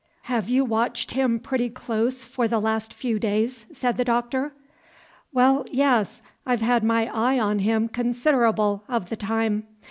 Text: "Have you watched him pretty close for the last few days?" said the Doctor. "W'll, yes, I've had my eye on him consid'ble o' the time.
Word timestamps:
"Have 0.23 0.49
you 0.49 0.65
watched 0.65 1.11
him 1.11 1.39
pretty 1.39 1.69
close 1.69 2.25
for 2.25 2.47
the 2.47 2.59
last 2.59 2.91
few 2.91 3.19
days?" 3.19 3.67
said 3.71 3.97
the 3.97 4.03
Doctor. 4.03 4.51
"W'll, 5.31 5.63
yes, 5.71 6.23
I've 6.43 6.61
had 6.63 6.83
my 6.83 7.05
eye 7.13 7.37
on 7.39 7.59
him 7.59 7.87
consid'ble 7.87 8.81
o' 8.89 8.97
the 8.99 9.15
time. 9.15 9.67